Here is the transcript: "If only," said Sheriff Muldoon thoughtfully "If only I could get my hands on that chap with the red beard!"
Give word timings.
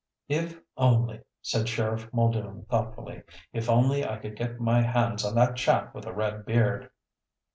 "If 0.29 0.59
only," 0.77 1.21
said 1.43 1.69
Sheriff 1.69 2.11
Muldoon 2.11 2.65
thoughtfully 2.71 3.21
"If 3.53 3.69
only 3.69 4.03
I 4.03 4.17
could 4.17 4.35
get 4.35 4.59
my 4.59 4.81
hands 4.81 5.23
on 5.23 5.35
that 5.35 5.57
chap 5.57 5.93
with 5.93 6.05
the 6.05 6.11
red 6.11 6.43
beard!" 6.43 6.89